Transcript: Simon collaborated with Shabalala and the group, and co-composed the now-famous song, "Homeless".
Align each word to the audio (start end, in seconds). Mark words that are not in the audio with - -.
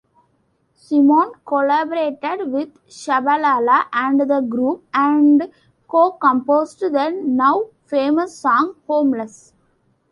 Simon 0.73 1.31
collaborated 1.45 2.51
with 2.51 2.69
Shabalala 2.87 3.85
and 3.93 4.21
the 4.21 4.41
group, 4.41 4.83
and 4.95 5.53
co-composed 5.87 6.79
the 6.79 7.11
now-famous 7.23 8.35
song, 8.35 8.73
"Homeless". 8.87 9.53